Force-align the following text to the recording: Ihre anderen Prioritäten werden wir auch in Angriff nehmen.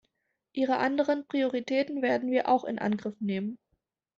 Ihre 0.53 0.77
anderen 0.77 1.27
Prioritäten 1.27 2.01
werden 2.01 2.31
wir 2.31 2.47
auch 2.49 2.63
in 2.63 2.79
Angriff 2.79 3.17
nehmen. 3.21 3.59